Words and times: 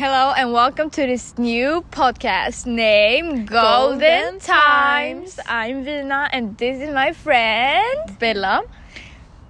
Hello 0.00 0.32
and 0.34 0.54
welcome 0.54 0.88
to 0.88 1.06
this 1.06 1.36
new 1.36 1.84
podcast 1.90 2.64
named 2.64 3.46
Golden, 3.46 3.98
Golden 3.98 4.38
Times. 4.38 5.34
Times. 5.34 5.40
I'm 5.46 5.84
Vina 5.84 6.26
and 6.32 6.56
this 6.56 6.80
is 6.80 6.88
my 6.94 7.12
friend. 7.12 8.18
Bella. 8.18 8.62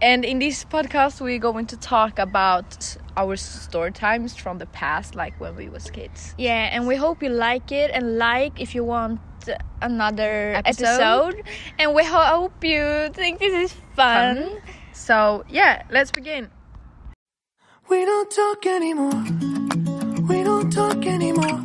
And 0.02 0.24
in 0.24 0.40
this 0.40 0.64
podcast, 0.64 1.20
we're 1.20 1.38
going 1.38 1.66
to 1.66 1.76
talk 1.76 2.18
about 2.18 2.96
our 3.16 3.36
story 3.36 3.92
times 3.92 4.34
from 4.34 4.58
the 4.58 4.66
past, 4.66 5.14
like 5.14 5.38
when 5.38 5.54
we 5.54 5.68
was 5.68 5.88
kids. 5.88 6.34
Yeah, 6.36 6.68
and 6.72 6.88
we 6.88 6.96
hope 6.96 7.22
you 7.22 7.28
like 7.28 7.70
it 7.70 7.92
and 7.94 8.18
like 8.18 8.60
if 8.60 8.74
you 8.74 8.82
want 8.82 9.20
another 9.80 10.54
Episode. 10.56 11.36
episode. 11.36 11.44
And 11.78 11.94
we 11.94 12.04
hope 12.04 12.64
you 12.64 13.10
think 13.14 13.38
this 13.38 13.70
is 13.70 13.78
fun. 13.94 14.36
Fun. 14.36 14.62
So 14.92 15.44
yeah, 15.48 15.84
let's 15.90 16.10
begin. 16.10 16.50
We 17.88 18.04
don't 18.04 18.32
talk 18.32 18.66
anymore. 18.66 19.49
Talk 21.00 21.08
anymore. 21.14 21.62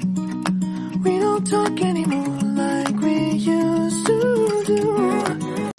We 1.04 1.20
don't 1.20 1.46
talk 1.46 1.82
anymore 1.82 2.40
like 2.56 2.96
we 3.02 3.32
used 3.32 4.06
to 4.06 4.64
do. 4.66 5.72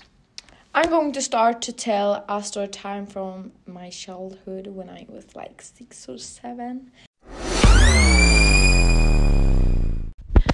I'm 0.74 0.90
going 0.90 1.12
to 1.12 1.22
start 1.22 1.62
to 1.62 1.72
tell 1.72 2.22
a 2.28 2.42
story 2.42 2.68
time 2.68 3.06
from 3.06 3.52
my 3.66 3.88
childhood 3.88 4.66
when 4.66 4.90
I 4.90 5.06
was 5.08 5.34
like 5.34 5.62
six 5.62 6.06
or 6.06 6.18
seven. 6.18 6.90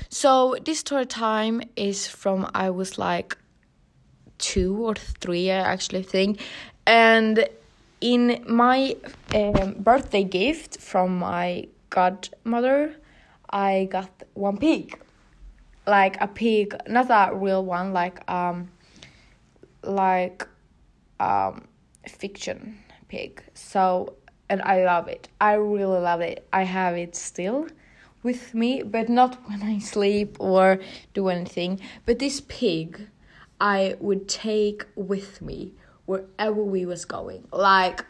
So 0.08 0.54
this 0.64 0.78
story 0.78 1.06
time 1.06 1.60
is 1.74 2.06
from 2.06 2.48
I 2.54 2.70
was 2.70 2.98
like 2.98 3.36
two 4.38 4.76
or 4.76 4.94
three, 4.94 5.50
I 5.50 5.56
actually 5.56 6.04
think, 6.04 6.40
and 6.86 7.48
in 8.00 8.44
my 8.46 8.94
um, 9.34 9.74
birthday 9.80 10.22
gift 10.22 10.78
from 10.78 11.18
my 11.18 11.66
godmother, 11.92 12.96
I 13.50 13.86
got 13.90 14.10
one 14.34 14.56
pig, 14.56 14.98
like 15.86 16.20
a 16.20 16.26
pig, 16.26 16.74
not 16.88 17.10
a 17.10 17.36
real 17.36 17.64
one, 17.64 17.92
like 17.92 18.28
um, 18.28 18.70
like 19.84 20.48
um, 21.20 21.68
fiction 22.08 22.78
pig. 23.08 23.42
So 23.54 24.16
and 24.48 24.60
I 24.62 24.84
love 24.84 25.08
it. 25.08 25.28
I 25.40 25.54
really 25.54 26.00
love 26.00 26.20
it. 26.20 26.46
I 26.52 26.64
have 26.64 26.94
it 26.96 27.14
still 27.14 27.68
with 28.22 28.54
me, 28.54 28.82
but 28.82 29.08
not 29.08 29.38
when 29.48 29.62
I 29.62 29.78
sleep 29.78 30.36
or 30.40 30.78
do 31.14 31.28
anything. 31.28 31.80
But 32.06 32.18
this 32.18 32.42
pig, 32.48 33.08
I 33.60 33.96
would 34.00 34.28
take 34.28 34.84
with 34.94 35.40
me 35.40 35.72
wherever 36.04 36.62
we 36.62 36.84
was 36.84 37.04
going, 37.04 37.46
like 37.52 38.04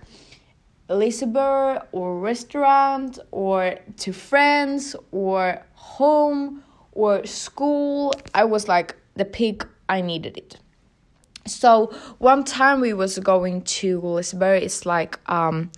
Liseberg 0.93 1.87
or 1.93 2.19
restaurant 2.19 3.19
or 3.31 3.79
to 3.98 4.12
friends 4.12 4.95
or 5.11 5.62
home 5.75 6.62
or 6.93 7.25
school. 7.27 8.15
I 8.34 8.45
was 8.45 8.69
like 8.69 8.97
the 9.15 9.25
pig. 9.25 9.67
I 9.89 10.01
needed 10.01 10.37
it. 10.39 10.59
So 11.47 11.87
one 12.19 12.45
time 12.45 12.81
we 12.81 12.93
was 12.93 13.19
going 13.19 13.62
to 13.62 14.01
Liseberg. 14.01 14.62
It's 14.62 14.87
like 14.87 15.19
um 15.31 15.71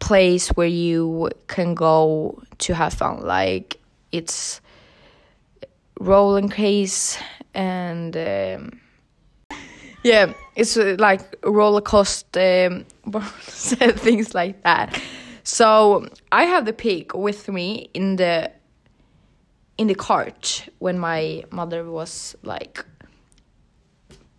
place 0.00 0.48
where 0.48 0.66
you 0.66 1.30
can 1.46 1.74
go 1.74 2.42
to 2.58 2.74
have 2.74 2.94
fun. 2.94 3.20
Like 3.20 3.78
it's 4.12 4.60
rolling 5.98 6.48
case 6.48 7.18
and 7.54 8.16
um, 8.16 8.80
yeah, 10.02 10.32
it's 10.56 10.76
uh, 10.76 10.96
like 10.98 11.22
roller 11.42 11.80
coaster 11.80 12.84
um, 13.14 13.22
things 13.22 14.34
like 14.34 14.62
that. 14.62 15.00
So 15.42 16.08
I 16.32 16.44
have 16.44 16.64
the 16.64 16.72
pig 16.72 17.14
with 17.14 17.48
me 17.48 17.90
in 17.92 18.16
the 18.16 18.50
in 19.76 19.88
the 19.88 19.94
cart 19.94 20.68
when 20.78 20.98
my 20.98 21.44
mother 21.50 21.84
was 21.84 22.36
like 22.42 22.84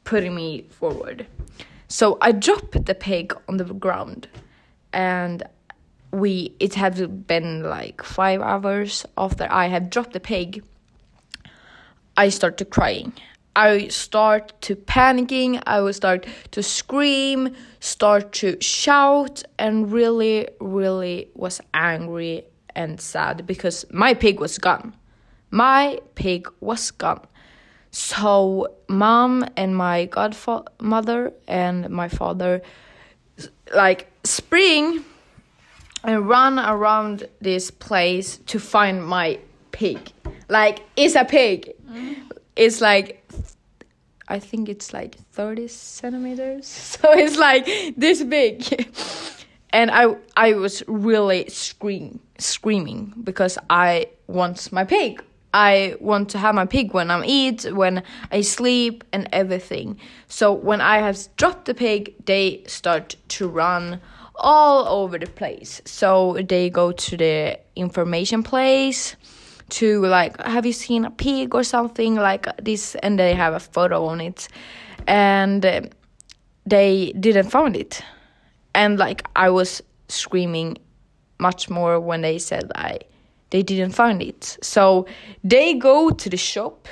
putting 0.04 0.34
me 0.34 0.66
forward. 0.70 1.28
So 1.88 2.18
I 2.22 2.32
dropped 2.32 2.86
the 2.86 2.96
pig 2.96 3.36
on 3.48 3.58
the 3.58 3.66
ground 3.66 4.28
and 4.94 5.44
we 6.12 6.56
it 6.60 6.74
had 6.74 7.28
been 7.28 7.64
like 7.64 8.02
five 8.02 8.42
hours 8.42 9.06
after 9.18 9.48
I 9.52 9.68
had 9.68 9.90
dropped 9.90 10.14
the 10.14 10.20
pig. 10.20 10.64
I 12.18 12.30
started 12.30 12.70
crying. 12.70 13.14
I 13.56 13.88
start 13.88 14.54
to 14.62 14.76
panicking, 14.76 15.62
I 15.66 15.82
would 15.82 15.96
start 15.96 16.26
to 16.52 16.62
scream, 16.62 17.56
start 17.80 18.34
to 18.34 18.60
shout 18.62 19.44
and 19.58 19.92
really 19.92 20.48
really 20.60 21.30
was 21.36 21.62
angry 21.74 22.44
and 22.76 23.00
sad 23.00 23.48
because 23.48 23.86
my 23.92 24.14
pig 24.14 24.40
was 24.40 24.58
gone. 24.58 24.94
My 25.52 26.00
pig 26.16 26.48
was 26.60 26.92
gone. 26.92 27.26
So 27.92 28.74
mom 28.90 29.46
and 29.56 29.76
my 29.76 30.06
godmother 30.06 31.32
and 31.48 31.90
my 31.90 32.10
father 32.10 32.62
like 33.74 34.12
spring 34.24 35.04
and 36.04 36.28
run 36.28 36.60
around 36.60 37.28
this 37.42 37.72
place 37.72 38.38
to 38.48 38.60
find 38.60 39.06
my 39.06 39.40
pig. 39.72 40.12
Like 40.50 40.82
it's 40.96 41.16
a 41.16 41.26
pig. 41.26 41.72
Mm. 41.90 42.18
It's 42.56 42.82
like 42.82 43.24
I 44.28 44.40
think 44.40 44.70
it's 44.70 44.94
like 44.94 45.16
30 45.34 45.68
centimeters. 45.68 46.68
So 47.02 47.12
it's 47.14 47.38
like 47.38 47.66
this 47.98 48.24
big. 48.24 48.64
and 49.70 49.92
I 49.92 50.16
I 50.36 50.54
was 50.54 50.84
really 50.88 51.50
scream 51.50 52.20
screaming 52.38 53.14
because 53.24 53.58
I 53.70 54.08
want 54.28 54.72
my 54.72 54.86
pig. 54.86 55.24
I 55.54 55.96
want 56.02 56.30
to 56.32 56.38
have 56.38 56.54
my 56.54 56.66
pig 56.66 56.94
when 56.94 57.10
I 57.10 57.26
eat, 57.26 57.66
when 57.72 58.04
I 58.30 58.42
sleep, 58.42 59.06
and 59.14 59.30
everything. 59.32 60.00
So 60.28 60.52
when 60.52 60.82
I 60.82 60.98
have 60.98 61.18
dropped 61.38 61.66
the 61.66 61.74
pig, 61.74 62.14
they 62.26 62.64
start 62.68 63.16
to 63.38 63.48
run 63.48 64.02
all 64.36 64.86
over 65.02 65.18
the 65.18 65.28
place. 65.28 65.82
So 65.86 66.38
they 66.50 66.70
go 66.70 66.92
to 66.92 67.18
the 67.18 67.60
information 67.76 68.44
place 68.44 69.16
to 69.70 70.06
like, 70.06 70.42
have 70.42 70.66
you 70.66 70.74
seen 70.74 71.06
a 71.06 71.12
pig 71.12 71.56
or 71.56 71.64
something 71.64 72.16
like 72.16 72.48
this? 72.64 72.96
And 72.96 73.20
they 73.20 73.34
have 73.34 73.54
a 73.54 73.60
photo 73.60 74.06
on 74.06 74.22
it, 74.22 74.48
and 75.08 75.92
they 76.66 77.14
didn't 77.20 77.50
find 77.50 77.76
it. 77.76 78.02
And 78.74 79.00
like 79.00 79.24
I 79.36 79.50
was 79.50 79.82
screaming 80.08 80.78
much 81.40 81.70
more 81.70 82.00
when 82.00 82.22
they 82.22 82.38
said 82.40 82.72
I 82.76 83.00
they 83.50 83.64
didn't 83.64 83.92
find 83.92 84.22
it. 84.22 84.58
So 84.62 85.06
they 85.44 85.76
go 85.76 86.10
to 86.10 86.30
the 86.30 86.38
shop 86.38 86.88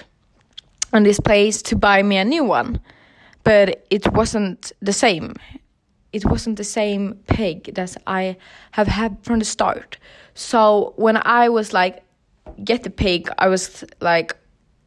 on 0.93 1.03
this 1.03 1.19
place 1.19 1.61
to 1.63 1.75
buy 1.75 2.03
me 2.03 2.17
a 2.17 2.25
new 2.25 2.43
one. 2.43 2.79
But 3.43 3.85
it 3.89 4.11
wasn't 4.13 4.71
the 4.81 4.93
same. 4.93 5.35
It 6.13 6.25
wasn't 6.25 6.57
the 6.57 6.63
same 6.63 7.19
pig 7.27 7.73
that 7.75 7.97
I 8.07 8.37
have 8.71 8.87
had 8.87 9.17
from 9.23 9.39
the 9.39 9.45
start. 9.45 9.97
So 10.35 10.93
when 10.95 11.17
I 11.17 11.49
was 11.49 11.73
like, 11.73 12.02
get 12.63 12.83
the 12.83 12.89
pig, 12.89 13.29
I 13.37 13.47
was 13.47 13.83
like 14.01 14.35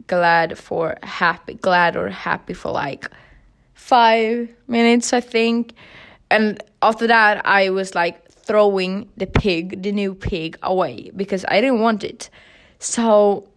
glad 0.06 0.58
for 0.58 0.96
happy, 1.02 1.54
glad 1.54 1.96
or 1.96 2.08
happy 2.08 2.54
for 2.54 2.72
like 2.72 3.10
five 3.74 4.48
minutes, 4.68 5.12
I 5.12 5.20
think. 5.20 5.74
And 6.30 6.62
after 6.82 7.06
that, 7.06 7.46
I 7.46 7.70
was 7.70 7.94
like 7.94 8.30
throwing 8.30 9.08
the 9.16 9.26
pig, 9.26 9.82
the 9.82 9.92
new 9.92 10.14
pig, 10.14 10.58
away 10.62 11.10
because 11.16 11.44
I 11.48 11.60
didn't 11.60 11.80
want 11.80 12.04
it. 12.04 12.30
So, 12.78 13.48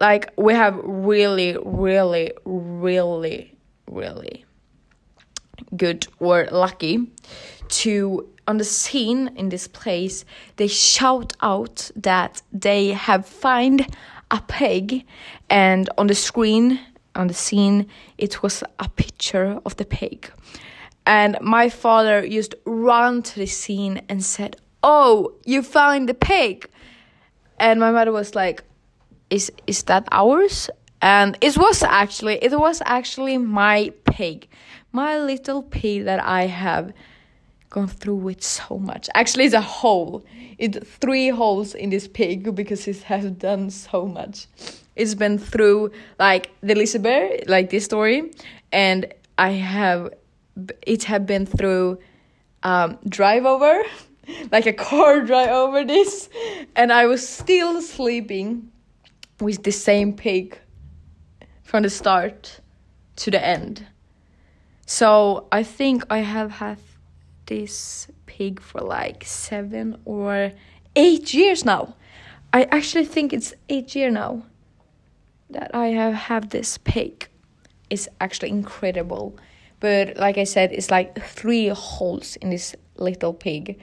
like, 0.00 0.32
we 0.36 0.54
have 0.54 0.78
really, 0.82 1.56
really, 1.64 2.32
really, 2.44 3.56
really 3.90 4.44
good 5.76 6.06
or 6.20 6.46
lucky 6.50 7.10
to 7.68 8.28
on 8.46 8.58
the 8.58 8.64
scene 8.64 9.30
in 9.36 9.48
this 9.48 9.66
place 9.68 10.24
they 10.56 10.66
shout 10.66 11.32
out 11.40 11.90
that 11.96 12.42
they 12.52 12.88
have 12.88 13.26
found 13.26 13.86
a 14.30 14.40
pig 14.48 15.04
and 15.48 15.88
on 15.98 16.06
the 16.06 16.14
screen 16.14 16.80
on 17.14 17.28
the 17.28 17.34
scene 17.34 17.86
it 18.18 18.42
was 18.42 18.62
a 18.78 18.88
picture 18.88 19.60
of 19.64 19.76
the 19.76 19.84
pig. 19.84 20.30
And 21.06 21.36
my 21.40 21.68
father 21.68 22.26
just 22.26 22.54
ran 22.64 23.22
to 23.22 23.40
the 23.40 23.46
scene 23.46 24.02
and 24.08 24.24
said 24.24 24.56
oh 24.82 25.32
you 25.44 25.62
found 25.62 26.08
the 26.08 26.14
pig. 26.14 26.68
And 27.58 27.78
my 27.80 27.90
mother 27.90 28.12
was 28.12 28.34
like 28.34 28.64
is 29.30 29.52
is 29.66 29.84
that 29.84 30.08
ours? 30.10 30.68
And 31.00 31.38
it 31.40 31.56
was 31.56 31.82
actually 31.82 32.38
it 32.42 32.58
was 32.58 32.82
actually 32.84 33.38
my 33.38 33.92
pig 34.04 34.48
my 34.94 35.18
little 35.18 35.60
pig 35.60 36.04
that 36.04 36.22
i 36.22 36.46
have 36.46 36.92
gone 37.74 37.88
through 37.88 38.20
with 38.28 38.42
so 38.42 38.78
much. 38.78 39.04
Actually 39.14 39.44
it's 39.44 39.54
a 39.54 39.60
hole. 39.60 40.24
It's 40.58 40.78
three 41.02 41.28
holes 41.28 41.74
in 41.74 41.90
this 41.90 42.06
pig 42.06 42.54
because 42.54 42.86
it 42.86 43.02
has 43.02 43.24
done 43.30 43.70
so 43.70 44.06
much. 44.06 44.46
It's 44.94 45.14
been 45.14 45.38
through 45.38 45.90
like 46.18 46.44
the 46.60 46.74
Liseberg, 46.74 47.48
like 47.48 47.70
this 47.70 47.84
story 47.84 48.30
and 48.72 49.00
i 49.38 49.50
have 49.50 50.02
it 50.86 51.04
have 51.04 51.26
been 51.26 51.46
through 51.46 51.98
um, 52.62 52.98
drive 53.08 53.44
over 53.44 53.82
like 54.52 54.66
a 54.66 54.72
car 54.72 55.20
drive 55.30 55.50
over 55.50 55.84
this, 55.84 56.28
and 56.74 56.92
I 56.92 57.06
was 57.06 57.26
still 57.28 57.82
sleeping 57.82 58.70
with 59.40 59.62
the 59.62 59.72
same 59.72 60.14
pig 60.14 60.58
from 61.62 61.82
the 61.82 61.90
start 61.90 62.60
to 63.16 63.30
the 63.30 63.44
end. 63.44 63.86
So 64.86 65.46
I 65.52 65.62
think 65.62 66.04
I 66.10 66.18
have 66.18 66.50
had 66.52 66.78
this 67.46 68.08
pig 68.26 68.60
for 68.60 68.80
like 68.80 69.24
seven 69.24 69.98
or 70.04 70.52
eight 70.96 71.34
years 71.34 71.64
now. 71.64 71.94
I 72.52 72.64
actually 72.64 73.04
think 73.04 73.32
it's 73.32 73.54
eight 73.68 73.94
year 73.94 74.10
now 74.10 74.44
that 75.50 75.74
I 75.74 75.88
have 75.88 76.14
have 76.14 76.50
this 76.50 76.78
pig. 76.78 77.28
It's 77.90 78.08
actually 78.20 78.50
incredible, 78.50 79.36
but 79.80 80.16
like 80.16 80.38
I 80.38 80.44
said, 80.44 80.72
it's 80.72 80.90
like 80.90 81.20
three 81.22 81.68
holes 81.68 82.36
in 82.36 82.50
this 82.50 82.74
little 82.96 83.32
pig, 83.32 83.80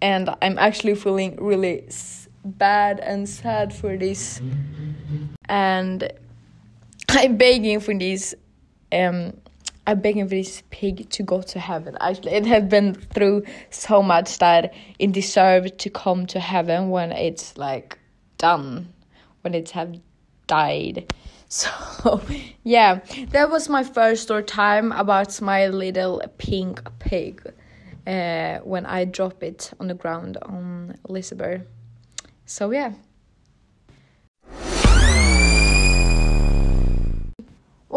and 0.00 0.30
I'm 0.40 0.58
actually 0.58 0.94
feeling 0.94 1.36
really 1.36 1.88
bad 2.44 3.00
and 3.00 3.28
sad 3.28 3.74
for 3.74 3.96
this, 3.96 4.40
and 5.48 6.12
I'm 7.08 7.36
begging 7.36 7.80
for 7.80 7.94
this. 7.94 8.34
Um, 8.92 9.34
I'm 9.86 10.00
begging 10.00 10.28
this 10.28 10.62
pig 10.70 11.08
to 11.10 11.22
go 11.22 11.42
to 11.42 11.58
heaven. 11.58 11.96
Actually, 12.00 12.32
it 12.32 12.46
has 12.46 12.64
been 12.64 12.94
through 12.94 13.44
so 13.70 14.02
much 14.02 14.38
that 14.38 14.74
it 14.98 15.12
deserves 15.12 15.72
to 15.78 15.90
come 15.90 16.26
to 16.26 16.40
heaven 16.40 16.90
when 16.90 17.12
it's 17.12 17.56
like 17.56 17.98
done, 18.38 18.92
when 19.42 19.54
it's 19.54 19.70
have 19.72 19.96
died. 20.46 21.12
So 21.52 22.20
yeah, 22.62 23.00
that 23.30 23.50
was 23.50 23.68
my 23.68 23.82
first 23.82 24.22
story 24.22 24.44
time 24.44 24.92
about 24.92 25.40
my 25.40 25.66
little 25.66 26.22
pink 26.38 26.80
pig. 27.00 27.42
Uh, 28.06 28.58
when 28.58 28.86
I 28.86 29.04
drop 29.04 29.42
it 29.42 29.72
on 29.80 29.88
the 29.88 29.94
ground 29.94 30.38
on 30.42 30.96
Liseberg. 31.08 31.66
So 32.46 32.70
yeah. 32.70 32.92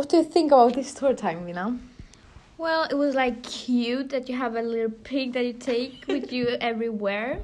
What 0.03 0.09
do 0.09 0.17
you 0.17 0.25
think 0.25 0.51
about 0.51 0.73
this 0.73 0.93
tour 0.93 1.13
time, 1.13 1.45
Vina? 1.45 1.79
Well, 2.57 2.83
it 2.91 2.93
was 2.95 3.15
like 3.15 3.41
cute 3.41 4.09
that 4.09 4.27
you 4.27 4.35
have 4.35 4.57
a 4.57 4.61
little 4.61 4.89
pig 4.91 5.31
that 5.31 5.45
you 5.45 5.53
take 5.53 6.03
with 6.09 6.33
you 6.33 6.49
everywhere. 6.59 7.39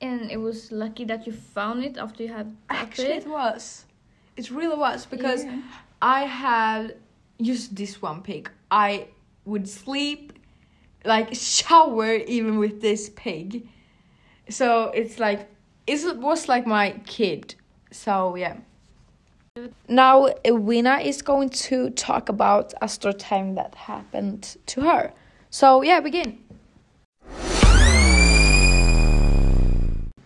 And 0.00 0.30
it 0.30 0.36
was 0.36 0.70
lucky 0.70 1.04
that 1.06 1.26
you 1.26 1.32
found 1.32 1.82
it 1.82 1.98
after 1.98 2.22
you 2.22 2.28
had 2.32 2.56
Actually, 2.70 3.14
it. 3.14 3.26
it 3.26 3.28
was. 3.28 3.84
It 4.36 4.48
really 4.52 4.76
was 4.76 5.06
because 5.06 5.44
Yeah. 5.44 5.60
I 6.00 6.20
had 6.20 6.98
just 7.40 7.74
this 7.74 8.00
one 8.00 8.22
pig. 8.22 8.48
I 8.70 9.08
would 9.44 9.68
sleep, 9.68 10.34
like 11.04 11.34
shower 11.34 12.14
even 12.14 12.58
with 12.58 12.80
this 12.80 13.10
pig. 13.16 13.66
So 14.48 14.92
it's 14.94 15.18
like 15.18 15.50
it 15.88 16.16
was 16.16 16.46
like 16.46 16.64
my 16.64 16.92
kid. 17.06 17.56
So 17.90 18.36
yeah. 18.36 18.58
Now 19.86 20.28
Wina 20.46 21.04
is 21.04 21.20
going 21.20 21.50
to 21.68 21.90
talk 21.90 22.30
about 22.30 22.72
a 22.80 22.88
story 22.88 23.12
time 23.12 23.54
that 23.56 23.74
happened 23.74 24.56
to 24.64 24.80
her. 24.80 25.12
So 25.50 25.82
yeah, 25.82 26.00
begin. 26.00 26.38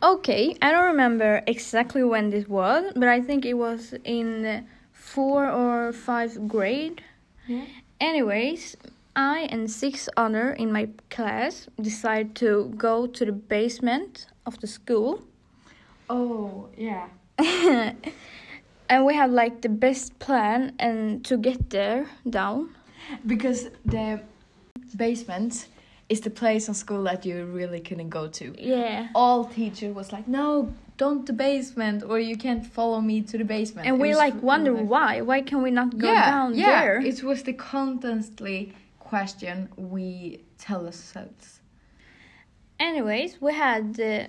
Okay, 0.01 0.55
I 0.63 0.71
don't 0.71 0.85
remember 0.85 1.43
exactly 1.49 2.05
when 2.05 2.31
this 2.31 2.47
was, 2.47 2.93
but 2.95 3.09
I 3.09 3.21
think 3.21 3.45
it 3.45 3.55
was 3.55 3.95
in 4.05 4.65
four 4.93 5.51
or 5.51 5.93
five 5.93 6.47
grade. 6.47 7.03
Yeah. 7.49 7.65
Anyways, 8.01 8.77
I 9.17 9.49
and 9.51 9.69
six 9.69 10.09
other 10.17 10.53
in 10.53 10.71
my 10.71 10.89
class 11.11 11.67
decided 11.81 12.37
to 12.37 12.73
go 12.77 13.09
to 13.09 13.25
the 13.25 13.33
basement 13.33 14.27
of 14.45 14.61
the 14.61 14.69
school. 14.69 15.25
Oh 16.09 16.69
yeah. 16.77 17.09
and 18.89 19.05
we 19.05 19.15
have 19.15 19.31
like 19.31 19.63
the 19.63 19.69
best 19.69 20.19
plan 20.19 20.73
and 20.79 21.25
to 21.25 21.37
get 21.37 21.71
there 21.71 22.07
down. 22.29 22.71
Because 23.27 23.69
the 23.85 24.21
basement 24.97 25.69
is 26.09 26.21
the 26.21 26.31
place 26.31 26.69
in 26.69 26.75
school 26.75 27.03
that 27.05 27.25
you 27.27 27.45
really 27.47 27.81
couldn't 27.81 28.09
go 28.11 28.29
to. 28.29 28.55
Yeah. 28.59 29.09
All 29.15 29.45
teacher 29.45 29.93
was 29.93 30.13
like, 30.13 30.27
"No, 30.29 30.73
don't 30.97 31.27
the 31.27 31.33
basement, 31.33 32.03
or 32.09 32.19
you 32.19 32.37
can't 32.37 32.65
follow 32.65 33.01
me 33.01 33.23
to 33.23 33.39
the 33.39 33.45
basement." 33.45 33.87
And 33.89 33.97
It 33.97 34.01
we 34.03 34.15
like 34.15 34.41
wonder 34.43 34.73
like- 34.73 34.89
why. 34.89 35.21
Why 35.21 35.41
can 35.43 35.63
we 35.63 35.71
not 35.71 35.99
go 35.99 36.09
yeah, 36.13 36.31
down 36.31 36.55
yeah. 36.55 36.67
there? 36.81 37.01
It 37.01 37.23
was 37.23 37.43
the 37.43 37.53
constantly 37.53 38.73
question 39.01 39.69
we 39.77 40.41
tell 40.59 40.87
ourselves. 40.87 41.61
Anyways, 42.79 43.41
we 43.41 43.53
had 43.55 43.99
uh, 44.01 44.27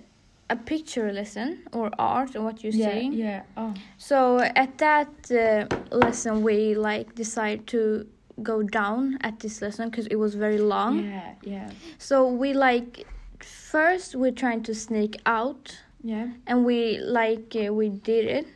a 0.49 0.55
picture 0.55 1.11
lesson 1.11 1.63
or 1.73 1.91
art 1.99 2.35
or 2.35 2.41
what 2.41 2.63
you 2.63 2.71
say. 2.71 3.09
yeah. 3.11 3.43
Oh. 3.55 3.73
So 3.97 4.39
at 4.39 4.77
that 4.77 5.09
uh, 5.31 5.67
lesson, 5.95 6.41
we 6.43 6.75
like 6.75 7.15
decided 7.15 7.67
to 7.67 8.07
go 8.43 8.63
down 8.63 9.17
at 9.21 9.39
this 9.39 9.61
lesson 9.61 9.89
because 9.89 10.07
it 10.07 10.15
was 10.15 10.35
very 10.35 10.59
long. 10.59 11.05
Yeah, 11.05 11.33
yeah, 11.43 11.69
So 11.97 12.27
we 12.27 12.53
like 12.53 13.05
first 13.39 14.15
we're 14.15 14.31
trying 14.31 14.63
to 14.63 14.73
sneak 14.73 15.17
out, 15.25 15.77
yeah. 16.03 16.27
and 16.45 16.65
we 16.65 16.99
like 16.99 17.55
uh, 17.55 17.73
we 17.73 17.89
did 17.89 18.25
it. 18.25 18.47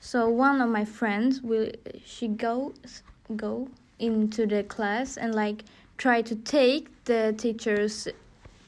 So 0.00 0.28
one 0.28 0.60
of 0.60 0.68
my 0.70 0.84
friends 0.84 1.42
will 1.42 1.70
she 2.04 2.28
goes 2.28 3.02
go 3.36 3.68
into 3.98 4.46
the 4.46 4.62
class 4.64 5.16
and 5.16 5.34
like 5.34 5.64
try 5.96 6.22
to 6.22 6.34
take 6.36 6.88
the 7.04 7.34
teacher's 7.36 8.08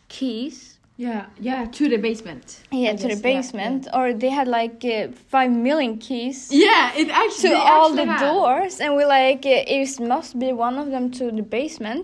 keys 0.08 0.79
Yeah, 1.00 1.26
yeah, 1.40 1.64
to 1.64 1.88
the 1.88 1.96
basement. 1.96 2.60
yeah 2.70 2.90
I 2.92 2.96
to 2.96 3.02
the 3.02 3.08
guess, 3.08 3.24
yeah, 3.24 3.40
basement. 3.40 3.88
or 3.94 4.12
they 4.12 4.28
had 4.28 4.48
like 4.48 4.84
uh, 4.84 5.08
five 5.32 5.50
million 5.50 5.96
keys 5.96 6.48
Yeah, 6.52 6.92
it 6.94 7.08
actually 7.08 7.54
to 7.56 7.56
all 7.56 7.94
the 7.94 8.02
actually 8.02 8.12
had. 8.12 8.32
doors. 8.32 8.80
And 8.80 8.96
we 8.96 9.04
like 9.06 9.46
uh, 9.46 9.64
it 9.78 9.98
must 9.98 10.38
be 10.38 10.52
one 10.52 10.76
of 10.78 10.90
them 10.90 11.10
to 11.12 11.30
the 11.32 11.42
basement. 11.42 12.02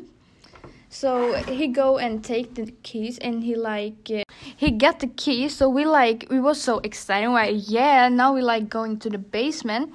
So 0.88 1.34
he 1.58 1.66
go 1.68 1.98
and 1.98 2.24
take 2.24 2.54
the 2.54 2.72
keys 2.82 3.18
and 3.18 3.44
he 3.44 3.54
like 3.54 4.08
uh, 4.10 4.22
he 4.56 4.70
got 4.70 5.00
the 5.00 5.08
keys. 5.08 5.54
So 5.54 5.68
we 5.68 5.84
like 5.84 6.26
we 6.30 6.40
was 6.40 6.58
so 6.62 6.78
excited. 6.78 7.28
We're 7.28 7.34
like 7.52 7.68
yeah 7.68 8.08
now 8.08 8.32
we 8.32 8.40
like 8.40 8.70
going 8.70 8.98
to 9.00 9.10
the 9.10 9.18
basement. 9.18 9.92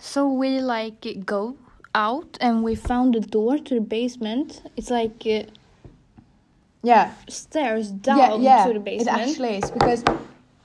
So 0.00 0.26
we 0.26 0.58
like 0.60 1.06
go 1.24 1.54
out 1.94 2.36
and 2.40 2.64
we 2.64 2.74
found 2.74 3.14
the 3.14 3.20
door 3.20 3.58
to 3.58 3.74
the 3.76 3.80
basement. 3.98 4.62
It's 4.76 4.90
like 4.90 5.22
uh, 5.26 5.42
Yeah, 6.82 7.12
stairs 7.28 7.90
down 7.90 8.42
yeah, 8.42 8.56
yeah. 8.56 8.66
to 8.66 8.72
the 8.74 8.80
basement 8.80 9.18
It 9.18 9.28
actually 9.30 9.56
is 9.58 9.70
because 9.70 10.02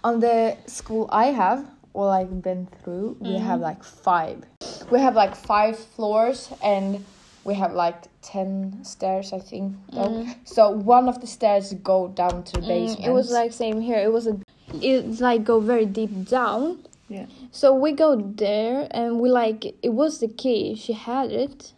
on 0.03 0.19
the 0.21 0.55
school 0.65 1.09
I 1.11 1.25
have 1.27 1.65
or 1.93 2.07
like 2.07 2.41
been 2.41 2.67
through, 2.83 3.17
we 3.19 3.37
have 3.37 3.59
like 3.59 3.83
five. 3.83 4.43
We 4.91 4.99
have 4.99 5.15
like 5.15 5.35
five 5.35 5.77
floors 5.77 6.49
and 6.63 7.03
we 7.43 7.53
have 7.55 7.73
like 7.73 8.03
ten 8.21 8.83
stairs, 8.83 9.33
I 9.33 9.39
think. 9.39 9.75
though. 9.93 10.25
So 10.45 10.69
one 10.71 11.07
of 11.09 11.21
the 11.21 11.27
stairs 11.27 11.73
go 11.83 12.07
down 12.09 12.43
to 12.43 12.51
the 12.53 12.61
Mm, 12.61 12.67
basement. 12.67 13.05
it 13.05 13.11
was 13.11 13.31
like 13.31 13.51
same 13.53 13.81
here. 13.81 13.99
It 13.99 14.11
was 14.11 14.27
a, 14.27 14.39
it's 14.73 15.19
like 15.21 15.43
go 15.43 15.59
very 15.59 15.85
deep 15.85 16.27
down. 16.27 16.79
yeah, 17.07 17.27
So 17.51 17.73
we 17.73 17.91
go 17.91 18.15
there 18.19 18.87
and 18.91 19.19
we 19.19 19.29
like 19.29 19.65
it 19.83 19.93
was 19.93 20.19
the 20.19 20.27
key. 20.27 20.75
She 20.75 20.93
had 20.93 21.31
it, 21.31 21.73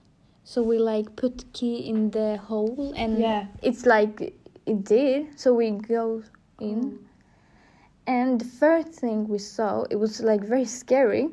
so 0.48 0.64
we 0.64 0.78
like 0.80 1.08
put 1.18 1.38
the 1.40 1.46
key 1.58 1.76
in 1.92 2.10
the 2.12 2.38
hole 2.38 2.94
and 2.96 3.12
Yeah. 3.20 3.48
it's 3.62 3.86
like 3.86 4.14
it 4.66 4.84
did. 4.86 5.38
So 5.40 5.48
we 5.54 5.72
go 5.72 6.24
in, 6.60 6.80
oh. 6.80 8.12
and 8.16 8.40
the 8.40 8.46
first 8.64 8.90
thing 9.02 9.28
we 9.28 9.40
saw 9.40 9.84
it 9.92 9.98
was 9.98 10.22
like 10.22 10.42
very 10.54 10.64
scary. 10.66 11.26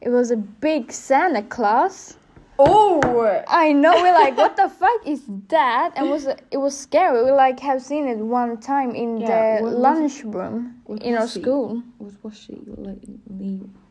It 0.00 0.08
was 0.08 0.30
a 0.30 0.36
big 0.36 0.90
Santa 0.92 1.42
Claus. 1.42 2.16
Oh, 2.58 3.00
I 3.48 3.72
know. 3.82 3.92
We're 4.02 4.14
like, 4.24 4.36
what 4.38 4.56
the 4.62 4.68
fuck 4.70 5.00
is 5.06 5.22
that? 5.48 5.92
And 5.96 6.08
was 6.08 6.24
it 6.54 6.56
was 6.66 6.74
scary. 6.86 7.24
We 7.28 7.32
like 7.32 7.60
have 7.60 7.82
seen 7.82 8.08
it 8.08 8.16
one 8.18 8.56
time 8.72 8.94
in 8.94 9.20
Yeah, 9.20 9.28
the 9.58 9.62
what 9.64 9.72
was 9.72 9.74
it? 9.74 9.86
lunchroom 9.86 10.54
in 11.02 11.14
our 11.14 11.20
was 11.28 11.34
he? 11.34 11.42
school. 11.42 11.82
what 11.98 12.14
was 12.24 12.34
she 12.42 12.56
like? 12.88 13.04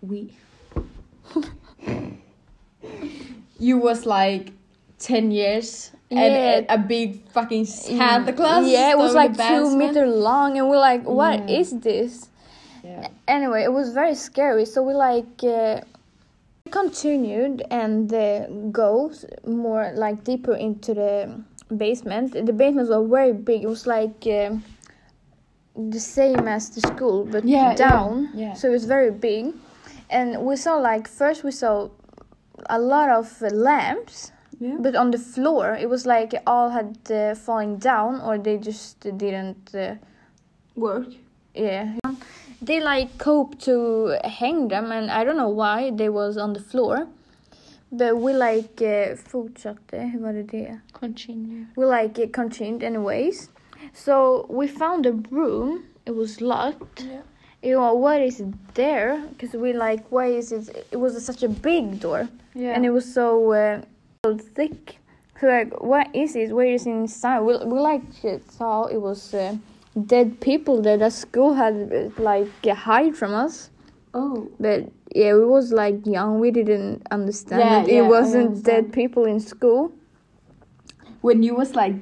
We. 0.01 0.33
you 3.59 3.77
was 3.77 4.05
like 4.05 4.51
ten 4.99 5.31
years 5.31 5.91
Yeah. 6.09 6.21
and 6.21 6.33
a, 6.69 6.73
a 6.75 6.77
big 6.77 7.27
fucking 7.29 7.65
Santa 7.65 8.33
Claus. 8.33 8.67
Yeah, 8.67 8.91
it 8.91 8.97
was 8.97 9.13
like 9.15 9.35
two 9.37 9.75
meter 9.75 10.05
long, 10.07 10.57
and 10.57 10.69
we're 10.69 10.77
like, 10.91 11.03
"What 11.03 11.49
is 11.49 11.71
Yeah. 11.73 11.79
this?" 11.81 12.29
Yeah. 12.83 13.07
Anyway, 13.27 13.63
it 13.63 13.73
was 13.73 13.89
very 13.93 14.13
scary. 14.15 14.65
So 14.65 14.83
we 14.83 14.93
like 14.93 15.43
uh, 15.43 15.81
continued 16.71 17.63
and 17.71 18.13
uh, 18.13 18.47
go 18.71 19.11
more 19.45 19.91
like 19.95 20.23
deeper 20.23 20.53
into 20.55 20.93
the 20.93 21.41
basement. 21.75 22.33
The 22.33 22.53
basement 22.53 22.89
was 22.89 23.09
very 23.09 23.33
big. 23.33 23.63
It 23.63 23.69
was 23.69 23.87
like 23.87 24.25
uh, 24.27 24.55
the 25.75 25.99
same 25.99 26.47
as 26.47 26.69
the 26.69 26.81
school, 26.81 27.25
but 27.25 27.43
Yeah, 27.43 27.69
yeah, 27.71 27.75
down. 27.75 28.29
yeah. 28.35 28.53
So 28.53 28.67
it 28.69 28.71
was 28.71 28.85
very 28.85 29.11
big, 29.11 29.53
and 30.09 30.45
we 30.45 30.55
saw 30.55 30.75
like 30.77 31.07
first 31.07 31.43
we 31.43 31.51
saw 31.51 31.89
a 32.69 32.79
lot 32.79 33.09
of 33.09 33.41
uh, 33.41 33.47
lamps. 33.47 34.31
Yeah. 34.59 34.77
But 34.79 34.95
on 34.95 35.11
the 35.11 35.17
floor, 35.17 35.75
it 35.75 35.89
was 35.89 36.05
like 36.05 36.33
all 36.47 36.69
had 36.69 36.97
uh, 37.11 37.35
falling 37.35 37.77
down, 37.77 38.21
or 38.21 38.37
they 38.37 38.57
just 38.57 39.01
didn't 39.01 39.75
uh, 39.75 39.95
Work. 40.75 41.07
Yeah. 41.53 41.95
They 42.61 42.81
like 42.81 43.17
cope 43.17 43.59
to 43.61 44.17
hang 44.25 44.67
them 44.67 44.91
and 44.91 45.09
I 45.09 45.23
don't 45.23 45.37
know 45.37 45.49
why 45.49 45.91
they 45.91 46.09
was 46.09 46.37
on 46.37 46.53
the 46.53 46.59
floor. 46.59 47.07
But 47.91 48.17
we 48.17 48.33
like 48.33 48.81
uh, 48.81 49.15
fortsatte, 49.15 50.11
hur 50.11 50.19
var 50.19 50.33
det 50.33 50.51
det? 50.51 50.79
Continue. 50.91 51.65
We 51.77 51.85
like 51.85 52.19
uh, 52.19 52.27
continued 52.33 52.83
anyways. 52.83 53.49
So 53.93 54.45
we 54.49 54.67
found 54.67 55.05
a 55.05 55.13
room. 55.31 55.85
It 56.05 56.15
was 56.15 56.41
locked. 56.41 57.05
Yeah. 57.05 57.21
You 57.65 57.73
know, 57.81 57.95
what 57.95 58.21
is 58.21 58.43
there? 58.75 59.25
Because 59.29 59.53
we 59.57 59.73
like, 59.73 60.05
why 60.11 60.27
is 60.27 60.51
it? 60.51 60.85
It 60.91 60.97
was 60.97 61.17
such 61.25 61.41
a 61.41 61.49
big 61.49 61.99
door. 61.99 62.29
Yeah. 62.53 62.71
and 62.75 62.85
it 62.85 62.91
was 62.91 63.03
so 63.11 63.51
uh, 63.51 63.81
so 64.23 64.37
thick. 64.37 64.99
So 65.41 65.47
like, 65.47 65.73
what 65.81 66.07
is 66.13 66.35
it? 66.35 66.53
Where 66.53 66.67
is 66.67 66.85
it 66.85 66.91
inside? 66.91 67.41
We 67.41 67.57
we 67.65 67.79
like 67.79 68.03
saw 68.47 68.85
it 68.85 69.01
was 69.01 69.33
uh, 69.33 69.57
dead 70.05 70.39
people 70.39 70.79
that 70.83 70.99
the 70.99 71.09
school 71.09 71.55
had 71.55 72.13
like 72.19 72.53
hide 72.65 73.17
from 73.17 73.33
us. 73.33 73.71
oh. 74.13 74.47
But 74.59 74.85
yeah, 75.15 75.33
we 75.33 75.45
was 75.45 75.73
like 75.73 76.05
young. 76.05 76.39
We 76.39 76.51
didn't 76.51 77.01
understand 77.09 77.61
Yeah, 77.61 77.81
that 77.81 77.89
yeah, 77.91 78.05
it 78.05 78.07
wasn't 78.07 78.63
dead 78.63 78.93
people 78.93 79.25
in 79.25 79.39
school. 79.39 79.91
when 81.21 81.41
you 81.41 81.55
was 81.55 81.73
like 81.73 81.95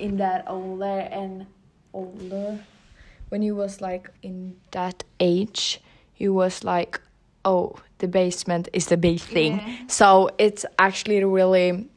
in 0.00 0.16
that 0.18 0.44
older 0.48 1.06
and 1.14 1.46
older 1.94 2.58
when 3.28 3.42
you 3.42 3.54
was 3.54 3.80
like 3.80 4.10
in 4.22 4.56
that 4.70 5.04
age 5.20 5.80
you 6.16 6.32
was 6.34 6.64
like 6.64 7.00
oh 7.44 7.74
the 7.98 8.08
basement 8.08 8.68
is 8.72 8.86
the 8.86 8.96
big 8.96 9.20
thing. 9.20 9.60
So 9.88 10.30
it's 10.38 10.64
actually 10.78 11.22
really 11.24 11.88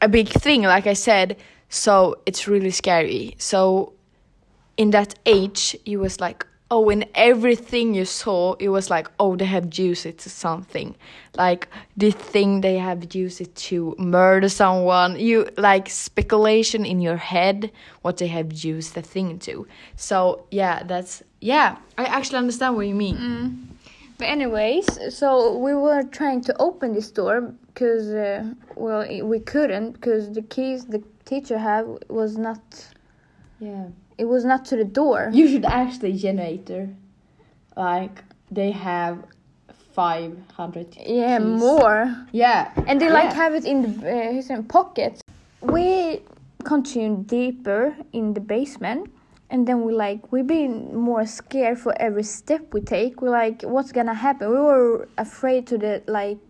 a 0.00 0.08
big 0.08 0.28
thing 0.28 0.62
like 0.62 0.86
i 0.86 0.92
said. 0.92 1.36
So 1.70 2.16
it's 2.24 2.46
really 2.48 2.70
scary. 2.70 3.34
So 3.38 3.92
in 4.76 4.90
that 4.90 5.14
age 5.26 5.76
you 5.84 6.00
was 6.00 6.20
like 6.20 6.46
oh 6.70 6.88
in 6.90 7.04
everything 7.14 7.94
you 7.94 8.04
saw 8.04 8.54
it 8.54 8.68
was 8.68 8.90
like 8.90 9.10
oh 9.18 9.36
they 9.36 9.44
have 9.44 9.78
used 9.78 10.06
it 10.06 10.18
to 10.18 10.30
something. 10.30 10.94
Like 11.36 11.68
the 11.96 12.10
thing 12.10 12.60
they 12.60 12.78
have 12.78 13.14
used 13.14 13.40
it 13.40 13.54
to 13.68 13.94
murder 13.98 14.48
someone. 14.48 15.18
You 15.18 15.48
like 15.56 15.88
speculation 15.88 16.84
in 16.84 17.00
your 17.00 17.16
head 17.16 17.70
what 18.02 18.16
they 18.18 18.28
have 18.28 18.52
used 18.52 18.94
the 18.94 19.02
thing 19.02 19.38
to. 19.40 19.66
So 19.96 20.46
yeah 20.50 20.82
that's 20.82 21.22
yeah 21.40 21.76
i 21.96 22.04
actually 22.04 22.38
understand 22.38 22.76
what 22.76 22.86
you 22.86 22.94
mean. 22.94 23.68
But 24.18 24.26
anyways, 24.26 25.16
so 25.16 25.56
we 25.56 25.74
were 25.74 26.02
trying 26.02 26.40
to 26.42 26.56
open 26.58 26.92
this 26.92 27.08
door 27.12 27.54
because 27.66 28.08
uh, 28.08 28.52
well 28.74 29.06
we 29.24 29.38
couldn't 29.38 29.92
because 29.92 30.32
the 30.32 30.42
keys 30.42 30.86
the 30.86 31.02
teacher 31.24 31.56
had 31.56 31.86
was 32.08 32.36
not 32.36 32.60
yeah 33.60 33.86
it 34.18 34.26
was 34.26 34.44
not 34.44 34.64
to 34.66 34.76
the 34.76 34.84
door. 34.84 35.30
you 35.32 35.46
should 35.48 35.64
actually 35.64 36.12
generator 36.12 36.88
like 37.76 38.24
they 38.50 38.70
have 38.72 39.16
500 39.94 40.96
Yeah, 41.06 41.38
keys. 41.38 41.60
more. 41.60 42.26
yeah 42.32 42.72
And 42.86 43.00
they 43.00 43.08
like 43.10 43.30
Yeah. 43.30 43.34
have 43.44 43.54
it 43.54 43.64
in 43.64 43.82
the 43.82 43.90
uh, 43.90 44.32
his 44.32 44.50
pocket. 44.68 45.20
We 45.60 46.22
continued 46.64 47.26
deeper 47.26 47.96
in 48.12 48.34
the 48.34 48.40
basement, 48.40 49.10
and 49.50 49.66
then 49.66 49.82
we 49.86 49.92
like 49.92 50.20
we've 50.32 50.46
been 50.46 50.94
more 50.94 51.26
scared 51.26 51.78
for 51.78 51.92
every 52.00 52.22
step 52.22 52.62
we 52.74 52.80
take. 52.80 53.20
We 53.22 53.28
like 53.28 53.62
what's 53.62 53.92
gonna 53.92 54.14
happen. 54.14 54.50
We 54.50 54.60
were 54.70 55.08
afraid 55.16 55.66
to 55.70 55.78
the 55.78 56.02
like 56.06 56.44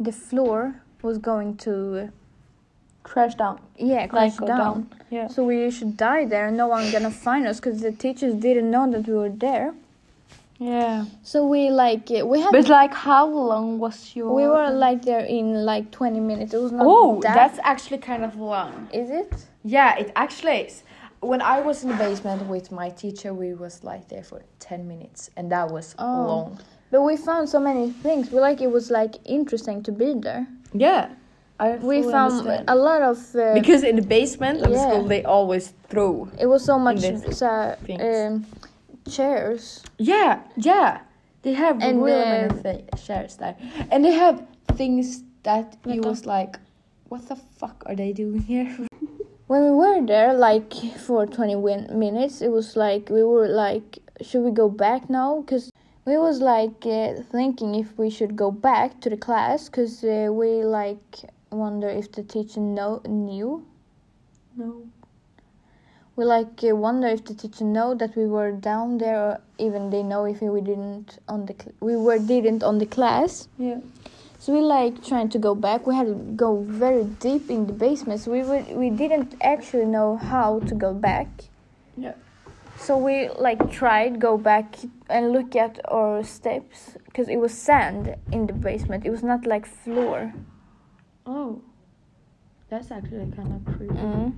the 0.00 0.12
floor 0.12 0.82
was 1.02 1.18
going 1.18 1.56
to 1.58 2.08
crash 3.12 3.34
down 3.42 3.56
yeah 3.76 4.02
like 4.02 4.10
crash 4.10 4.36
go 4.36 4.46
down. 4.46 4.58
down 4.60 4.78
yeah 5.16 5.26
So 5.34 5.38
we 5.50 5.70
should 5.76 5.96
die 5.96 6.24
there, 6.34 6.46
no 6.62 6.66
one 6.76 6.84
gonna 6.94 7.10
find 7.28 7.42
us 7.50 7.56
because 7.60 7.78
the 7.86 7.92
teachers 8.04 8.34
didn't 8.46 8.70
know 8.74 8.84
that 8.92 9.02
we 9.10 9.14
were 9.22 9.34
there. 9.48 9.68
yeah 10.58 11.04
So 11.22 11.46
we 11.46 11.70
like 11.70 12.04
we 12.32 12.36
had 12.44 12.52
But 12.56 12.68
like, 12.68 12.92
how 13.08 13.24
long 13.50 13.78
was 13.84 13.96
your? 14.16 14.28
we 14.34 14.44
were 14.54 14.70
like 14.86 15.00
there 15.10 15.24
in 15.38 15.46
like 15.72 15.84
twenty 15.98 16.20
minutes. 16.30 16.50
It 16.56 16.60
was 16.66 16.72
not 16.72 16.84
Oh, 16.86 17.20
that. 17.22 17.34
that's 17.40 17.58
actually 17.72 17.98
kind 18.10 18.22
of 18.28 18.32
long. 18.36 18.72
is 18.92 19.08
it? 19.10 19.30
Yeah, 19.64 19.90
it 20.02 20.08
actually 20.16 20.58
is. 20.66 20.82
When 21.20 21.40
I 21.42 21.60
was 21.68 21.76
in 21.84 21.88
the 21.92 21.96
basement 22.06 22.40
with 22.54 22.66
my 22.80 22.88
teacher, 23.02 23.30
we 23.42 23.50
was 23.64 23.74
like 23.90 24.04
there 24.12 24.22
for 24.30 24.40
ten 24.68 24.80
minutes, 24.92 25.20
and 25.36 25.44
that 25.54 25.66
was 25.76 25.94
Oh. 25.98 26.26
long. 26.30 26.48
But 26.90 27.02
we 27.08 27.16
found 27.16 27.44
so 27.54 27.60
many 27.70 27.84
things. 28.04 28.30
We 28.32 28.38
like 28.48 28.60
it 28.66 28.70
was 28.78 28.86
like 29.00 29.14
interesting 29.24 29.82
to 29.88 29.92
be 29.92 30.14
there. 30.26 30.46
Yeah, 30.86 31.04
I 31.60 31.76
We 31.76 32.02
found 32.02 32.32
understand. 32.46 32.64
a 32.68 32.76
lot 32.76 33.02
of. 33.02 33.18
Uh, 33.34 33.54
because 33.54 33.82
in 33.82 33.96
the 33.96 34.02
basement 34.02 34.62
of 34.62 34.70
the 34.70 34.78
school 34.78 35.04
they 35.08 35.24
always 35.24 35.74
throw. 35.88 36.28
it 36.38 36.46
was 36.46 36.64
so 36.64 36.78
much 36.78 37.02
uh, 37.42 37.74
um, 38.00 38.46
chairs. 39.10 39.82
Yeah, 39.98 40.40
yeah, 40.56 41.00
they 41.42 41.54
have 41.54 41.82
And, 41.82 42.02
really 42.02 42.22
uh, 42.22 42.48
many 42.48 42.62
thi- 42.62 42.84
shares 42.96 43.36
there, 43.36 43.56
and 43.90 44.04
they 44.04 44.12
have 44.12 44.42
things 44.76 45.22
that 45.42 45.76
you 45.84 46.02
was 46.02 46.26
like, 46.26 46.58
what 47.08 47.26
the 47.28 47.36
fuck 47.36 47.82
are 47.86 47.96
they 47.96 48.12
doing 48.12 48.42
here? 48.42 48.70
When 49.48 49.64
we 49.64 49.70
were 49.70 50.04
there, 50.04 50.34
like 50.34 50.74
for 51.06 51.26
twenty 51.26 51.56
win- 51.56 51.88
minutes, 51.98 52.42
it 52.42 52.50
was 52.52 52.76
like 52.76 53.08
we 53.08 53.22
were 53.24 53.48
like, 53.48 53.98
should 54.20 54.44
we 54.44 54.50
go 54.52 54.68
back 54.68 55.08
now? 55.08 55.40
Because 55.40 55.70
we 56.04 56.18
was 56.18 56.40
like 56.40 56.84
uh, 56.84 57.22
thinking 57.32 57.74
if 57.74 57.96
we 57.98 58.10
should 58.10 58.36
go 58.36 58.50
back 58.50 59.00
to 59.00 59.08
the 59.10 59.16
class, 59.16 59.68
because 59.70 60.04
uh, 60.04 60.28
we 60.30 60.62
like 60.64 61.24
wonder 61.50 61.88
if 61.88 62.12
the 62.12 62.22
teacher 62.22 62.60
know 62.60 63.00
knew. 63.06 63.66
No. 64.56 64.86
We 66.16 66.24
like 66.24 66.64
uh, 66.64 66.74
wonder 66.74 67.06
if 67.06 67.24
the 67.24 67.34
teacher 67.34 67.64
know 67.64 67.94
that 67.94 68.16
we 68.16 68.26
were 68.26 68.50
down 68.50 68.98
there, 68.98 69.20
or 69.20 69.40
even 69.58 69.90
they 69.90 70.02
know 70.02 70.24
if 70.24 70.40
we 70.42 70.60
didn't 70.60 71.18
on 71.28 71.46
the 71.46 71.54
we 71.80 71.96
were 71.96 72.18
didn't 72.18 72.62
on 72.62 72.78
the 72.78 72.86
class. 72.86 73.48
Yeah. 73.56 73.80
So 74.40 74.52
we 74.52 74.60
like 74.60 75.04
trying 75.04 75.28
to 75.30 75.38
go 75.38 75.54
back. 75.54 75.86
We 75.86 75.94
had 75.94 76.06
to 76.06 76.14
go 76.14 76.62
very 76.62 77.04
deep 77.04 77.50
in 77.50 77.66
the 77.66 77.72
basement. 77.72 78.20
So 78.20 78.30
we 78.30 78.42
were, 78.42 78.64
we 78.70 78.88
didn't 78.88 79.34
actually 79.40 79.86
know 79.86 80.16
how 80.16 80.60
to 80.60 80.74
go 80.74 80.94
back. 80.94 81.28
Yeah. 81.96 82.14
So 82.78 82.96
we 82.96 83.28
like 83.30 83.70
tried 83.70 84.20
go 84.20 84.38
back 84.38 84.76
and 85.10 85.32
look 85.32 85.56
at 85.56 85.80
our 85.90 86.22
steps 86.22 86.96
because 87.06 87.28
it 87.28 87.36
was 87.36 87.52
sand 87.52 88.14
in 88.30 88.46
the 88.46 88.52
basement. 88.52 89.04
It 89.04 89.10
was 89.10 89.24
not 89.24 89.44
like 89.44 89.66
floor. 89.66 90.32
Oh, 91.28 91.60
that's 92.70 92.90
actually 92.90 93.30
kind 93.36 93.52
of 93.52 93.76
creepy. 93.76 93.94
Mm. 93.94 94.32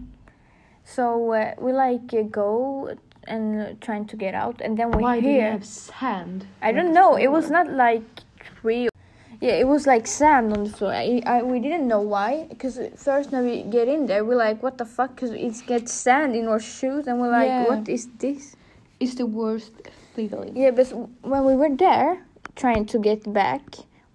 So 0.82 1.32
uh, 1.32 1.54
we 1.60 1.72
like 1.72 2.12
uh, 2.12 2.22
go 2.22 2.96
and 3.28 3.60
uh, 3.60 3.66
trying 3.80 4.06
to 4.06 4.16
get 4.16 4.34
out, 4.34 4.60
and 4.60 4.76
then 4.76 4.90
we 4.90 5.00
Why 5.00 5.20
do 5.20 5.28
you 5.28 5.40
have 5.40 5.64
sand? 5.64 6.46
I 6.60 6.72
don't 6.72 6.92
know. 6.92 7.14
It 7.14 7.28
was 7.28 7.48
not 7.48 7.70
like 7.70 8.02
tree. 8.40 8.88
Yeah, 9.40 9.52
it 9.52 9.68
was 9.68 9.86
like 9.86 10.08
sand 10.08 10.52
on 10.52 10.64
the 10.64 10.70
floor. 10.70 10.92
I, 10.92 11.22
I 11.24 11.42
we 11.44 11.60
didn't 11.60 11.86
know 11.86 12.00
why. 12.00 12.46
Because 12.48 12.80
first 12.96 13.30
when 13.30 13.44
we 13.44 13.62
get 13.62 13.86
in 13.86 14.06
there, 14.06 14.24
we're 14.24 14.42
like, 14.48 14.60
what 14.60 14.76
the 14.76 14.84
fuck? 14.84 15.14
Because 15.14 15.30
it 15.30 15.64
gets 15.68 15.92
sand 15.92 16.34
in 16.34 16.48
our 16.48 16.58
shoes, 16.58 17.06
and 17.06 17.20
we're 17.20 17.30
like, 17.30 17.46
Yeah. 17.46 17.68
what 17.68 17.88
is 17.88 18.08
this? 18.18 18.56
It's 18.98 19.14
the 19.14 19.26
worst 19.26 19.72
feeling. 20.16 20.56
Yeah, 20.56 20.72
but 20.72 20.88
when 21.22 21.44
we 21.44 21.54
were 21.54 21.74
there 21.74 22.26
trying 22.56 22.84
to 22.86 22.98
get 22.98 23.32
back, 23.32 23.62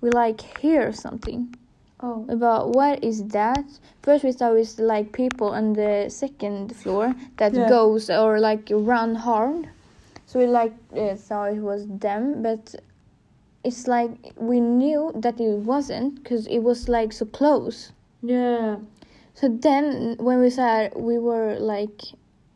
we 0.01 0.09
like 0.09 0.41
hear 0.59 0.91
something 0.91 1.55
Oh. 2.01 2.25
about 2.27 2.75
what 2.75 3.03
is 3.03 3.23
that. 3.29 3.63
First 4.01 4.23
we 4.25 4.31
thought 4.33 4.51
it 4.51 4.59
was 4.59 4.79
like 4.79 5.13
people 5.13 5.49
on 5.49 5.73
the 5.73 6.09
second 6.09 6.75
floor 6.75 7.15
that 7.37 7.53
Yeah. 7.53 7.69
goes 7.69 8.09
or 8.09 8.39
like 8.39 8.67
run 8.69 9.15
hard. 9.15 9.69
So 10.25 10.39
we 10.39 10.47
like 10.47 10.73
uh, 10.95 11.15
thought 11.15 11.53
it 11.53 11.61
was 11.61 11.87
them, 11.87 12.41
but 12.43 12.75
it's 13.63 13.87
like 13.87 14.11
we 14.35 14.59
knew 14.59 15.11
that 15.15 15.39
it 15.39 15.59
wasn't 15.59 16.21
because 16.21 16.47
it 16.47 16.59
was 16.59 16.89
like 16.89 17.13
so 17.13 17.25
close. 17.25 17.91
Yeah. 18.21 18.77
So 19.33 19.47
then 19.47 20.15
when 20.19 20.39
we 20.41 20.49
saw 20.49 20.81
it, 20.81 20.99
we 20.99 21.17
were 21.17 21.57
like 21.59 22.01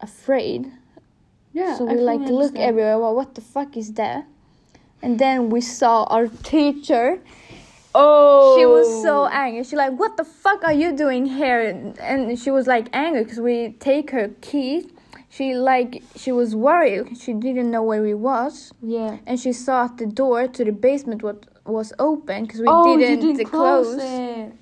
afraid. 0.01 0.71
Yeah. 1.53 1.77
so 1.77 1.85
we 1.85 1.95
like 1.95 2.21
look 2.21 2.55
everywhere. 2.57 2.99
Well, 2.99 3.15
what 3.15 3.35
the 3.35 3.41
fuck 3.41 3.75
is 3.77 3.93
that? 3.93 4.25
And 5.01 5.17
then 5.17 5.49
we 5.49 5.61
saw 5.61 6.03
our 6.03 6.27
teacher. 6.27 7.19
Oh. 7.95 8.57
She 8.57 8.65
was 8.65 9.03
so 9.03 9.23
oh. 9.23 9.29
angry. 9.31 9.63
She 9.63 9.75
like, 9.75 9.93
what 9.93 10.17
the 10.17 10.23
fuck 10.23 10.63
are 10.63 10.73
you 10.73 10.95
doing 10.95 11.25
here? 11.25 11.93
And 11.99 12.37
she 12.37 12.51
was 12.51 12.67
like 12.67 12.87
angry 12.93 13.23
because 13.23 13.39
we 13.39 13.75
take 13.79 14.11
her 14.11 14.29
keys. 14.41 14.85
She 15.29 15.53
like 15.53 16.03
she 16.15 16.31
was 16.31 16.55
worried. 16.55 17.17
She 17.17 17.33
didn't 17.33 17.69
know 17.69 17.83
where 17.83 18.01
we 18.01 18.15
was, 18.15 18.73
Yeah. 18.81 19.17
and 19.27 19.39
she 19.39 19.53
saw 19.53 19.85
at 19.85 19.97
the 19.97 20.07
door 20.07 20.47
to 20.47 20.65
the 20.65 20.71
basement 20.71 21.21
what 21.21 21.45
was 21.65 21.93
open 21.99 22.45
because 22.45 22.61
we 22.61 22.65
oh, 22.67 22.97
didn't, 22.97 23.19
didn't 23.19 23.45
close. 23.45 23.93
close 23.95 24.01
it. 24.01 24.53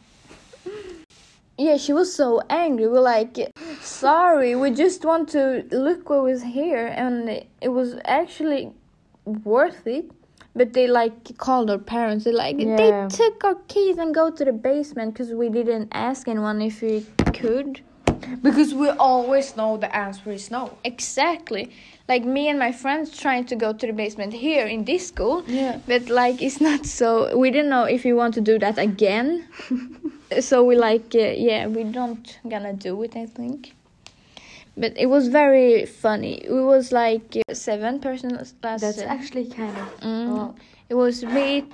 Yeah, 1.58 1.78
she 1.78 1.94
was 1.94 2.14
so 2.14 2.42
angry. 2.50 2.88
We're 2.88 3.00
like, 3.00 3.38
sorry, 3.82 4.56
we 4.56 4.72
just 4.72 5.06
want 5.06 5.30
to 5.30 5.66
look 5.72 6.10
what 6.10 6.24
was 6.24 6.44
here, 6.44 6.86
and 6.86 7.30
it 7.62 7.70
was 7.70 7.96
actually 8.04 8.74
worth 9.26 9.88
it. 9.88 10.12
But 10.58 10.74
they 10.74 10.88
like 10.88 11.38
called 11.38 11.70
our 11.70 11.78
parents. 11.78 12.26
They 12.26 12.32
like 12.32 12.60
Yeah. 12.60 12.76
they 12.76 12.92
took 13.16 13.44
our 13.44 13.58
keys 13.68 13.98
and 13.98 14.14
go 14.14 14.32
to 14.32 14.44
the 14.44 14.52
basement 14.52 15.14
because 15.14 15.32
we 15.34 15.50
didn't 15.50 15.90
ask 15.92 16.28
anyone 16.28 16.62
if 16.62 16.82
we 16.82 17.06
could. 17.34 17.82
Because 18.42 18.74
we 18.74 18.90
always 18.90 19.56
know 19.56 19.78
the 19.78 19.96
answer 19.96 20.32
is 20.32 20.50
no. 20.50 20.78
Exactly. 20.84 21.70
Like 22.08 22.26
me 22.26 22.50
and 22.50 22.58
my 22.58 22.72
friends 22.72 23.16
trying 23.18 23.46
to 23.46 23.56
go 23.56 23.72
to 23.74 23.86
the 23.86 23.94
basement 23.94 24.34
here 24.34 24.66
in 24.66 24.86
this 24.86 25.08
school. 25.08 25.44
Yeah. 25.48 25.80
But 25.88 26.10
like 26.10 26.42
it's 26.42 26.60
not 26.60 26.86
so 26.86 27.38
we 27.38 27.52
didn't 27.52 27.70
know 27.70 27.84
if 27.84 28.04
we 28.04 28.14
want 28.14 28.34
to 28.36 28.42
do 28.42 28.58
that 28.60 28.78
again. 28.78 29.48
so 30.40 30.64
we 30.64 30.76
like 30.76 31.14
uh, 31.16 31.34
yeah, 31.50 31.68
we 31.68 31.84
don't 31.84 32.40
gonna 32.50 32.74
do 32.74 33.04
it 33.04 33.16
I 33.16 33.28
think. 33.28 33.77
But 34.78 34.94
it 34.96 35.08
was 35.08 35.28
very 35.28 35.86
funny. 35.86 36.36
It 36.46 36.52
was 36.52 36.92
like 36.92 37.36
uh, 37.50 37.54
seven 37.54 38.00
persons 38.00 38.54
last 38.64 38.82
That's 38.82 39.00
actually 39.00 39.46
kind 39.50 39.76
of. 39.76 40.00
Mm. 40.02 40.28
Oh. 40.30 40.56
It 40.90 40.94
was 40.96 41.26
me, 41.26 41.66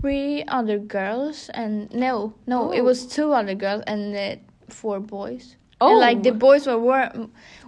three 0.00 0.44
other 0.46 0.78
girls, 0.78 1.50
and 1.54 1.92
no, 1.92 2.34
no, 2.46 2.70
it 2.72 2.80
Oh. 2.80 2.84
was 2.84 3.06
two 3.06 3.32
other 3.32 3.54
girls 3.54 3.82
and 3.86 4.14
uh, 4.14 4.36
four 4.68 5.00
boys. 5.00 5.56
Oh. 5.80 5.90
And, 5.90 5.98
like 6.00 6.22
the 6.22 6.32
boys 6.32 6.66
were, 6.66 6.78
were 6.78 7.10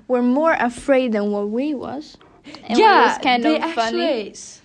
were 0.07 0.23
more 0.23 0.53
afraid 0.55 1.13
than 1.13 1.33
what 1.33 1.49
we 1.51 1.75
was. 1.75 2.17
And 2.65 2.79
yeah, 2.79 3.01
it 3.01 3.07
was 3.09 3.19
kind 3.19 3.43
they 3.45 3.57
of 3.57 3.63
actually 3.63 4.07
funny. 4.07 4.29
is. 4.31 4.61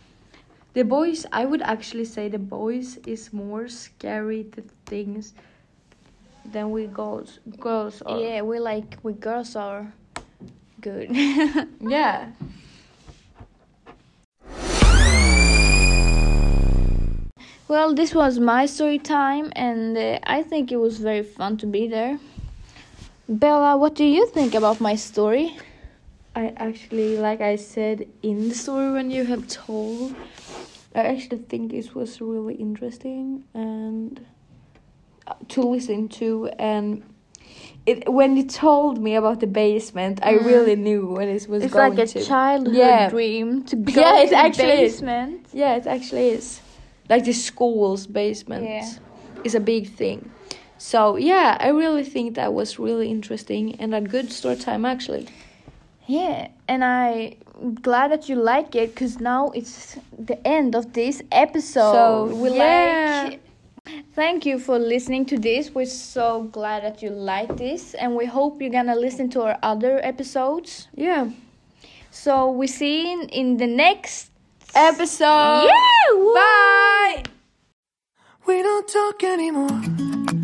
The 0.74 0.84
boys, 0.84 1.26
I 1.32 1.46
would 1.46 1.62
actually 1.62 2.06
say 2.06 2.30
the 2.30 2.40
boys 2.40 2.98
is 3.06 3.32
more 3.32 3.68
scary 3.68 4.46
to 4.56 4.64
things 4.86 5.34
than 6.46 6.72
we 6.72 6.88
girls. 6.88 7.40
Girls 7.60 8.02
are. 8.02 8.20
Yeah, 8.20 8.42
we 8.42 8.60
like 8.60 8.98
we 9.04 9.14
girls 9.14 9.56
are 9.56 9.94
good. 10.82 11.10
Yeah. 11.80 12.32
well, 17.68 17.96
this 17.96 18.14
was 18.14 18.40
my 18.40 18.66
story 18.68 19.00
time, 19.00 19.52
and 19.56 19.98
uh, 19.98 20.20
I 20.24 20.44
think 20.44 20.72
it 20.72 20.78
was 20.78 21.00
very 21.00 21.24
fun 21.24 21.58
to 21.58 21.66
be 21.66 21.88
there. 21.88 22.20
Bella, 23.28 23.78
what 23.78 23.96
do 23.96 24.04
you 24.04 24.28
think 24.28 24.54
about 24.54 24.80
my 24.80 24.96
story? 24.96 25.58
I 26.36 26.54
actually, 26.58 27.18
like 27.18 27.42
I 27.42 27.56
said 27.56 28.08
in 28.22 28.50
the 28.50 28.56
story 28.56 28.92
when 28.92 29.10
you 29.12 29.26
have 29.26 29.48
told, 29.48 30.14
I 30.94 31.02
actually 31.02 31.40
think 31.50 31.74
it 31.74 31.96
was 31.96 32.22
really 32.22 32.56
interesting 32.56 33.44
and 33.54 34.24
to 35.50 35.62
listen 35.62 36.08
to. 36.10 36.50
And 36.60 37.04
it 37.86 38.12
when 38.12 38.38
you 38.38 38.46
told 38.46 39.02
me 39.02 39.16
about 39.16 39.40
the 39.40 39.48
basement, 39.48 40.20
I 40.24 40.34
Mm. 40.34 40.46
really 40.46 40.76
knew 40.76 41.08
when 41.18 41.28
it 41.28 41.48
was 41.50 41.64
It's 41.64 41.74
going 41.74 41.96
like 41.96 42.10
a 42.10 42.12
to. 42.14 42.24
childhood 42.24 42.76
Yeah. 42.76 43.10
dream 43.10 43.64
to 43.64 43.76
go 43.96 44.02
Yeah, 44.02 44.20
it 44.22 44.24
to 44.26 44.30
the 44.30 44.38
actually 44.38 44.82
is. 44.84 44.94
basement. 44.94 45.48
Yeah, 45.54 45.76
it 45.76 45.88
actually 45.88 46.30
is. 46.30 46.62
Like 47.10 47.26
the 47.26 47.34
school's 47.34 48.08
basement 48.08 48.64
Yeah. 48.64 48.90
is 49.44 49.56
a 49.56 49.60
big 49.60 49.90
thing. 49.96 50.30
So 50.78 51.18
yeah, 51.18 51.58
I 51.60 51.70
really 51.70 52.04
think 52.04 52.36
that 52.36 52.54
was 52.54 52.80
really 52.80 53.10
interesting 53.10 53.76
and 53.80 53.94
a 53.94 54.02
good 54.02 54.32
story 54.32 54.56
time 54.56 54.86
actually. 54.86 55.28
Yeah, 56.06 56.50
and 56.68 56.84
I'm 56.84 57.76
glad 57.82 58.12
that 58.12 58.28
you 58.28 58.36
like 58.36 58.76
it 58.76 58.94
because 58.94 59.22
now 59.22 59.52
it's 59.56 59.98
the 60.18 60.38
end 60.46 60.76
of 60.76 60.92
this 60.94 61.22
episode. 61.32 61.94
So, 61.94 62.36
we 62.36 62.50
yeah. 62.50 63.24
like. 63.30 63.40
Thank 64.14 64.46
you 64.46 64.60
for 64.60 64.78
listening 64.78 65.26
to 65.26 65.38
this. 65.40 65.72
We're 65.74 65.86
so 65.86 66.44
glad 66.44 66.84
that 66.84 67.02
you 67.02 67.10
like 67.10 67.58
this, 67.58 67.94
and 67.96 68.16
we 68.16 68.26
hope 68.26 68.62
you're 68.62 68.70
gonna 68.70 68.96
listen 68.96 69.30
to 69.32 69.42
our 69.42 69.58
other 69.64 70.00
episodes. 70.04 70.88
Yeah. 70.96 71.32
So 72.12 72.52
we 72.52 72.68
see 72.68 73.02
you 73.02 73.22
in, 73.22 73.30
in 73.30 73.58
the 73.58 73.68
next 73.68 74.30
Episode. 74.76 75.66
Yeah, 75.68 76.16
woo! 76.16 76.34
Bye. 76.34 77.24
We 78.48 78.64
don't 78.64 78.88
talk 78.88 79.24
anymore. 79.24 80.43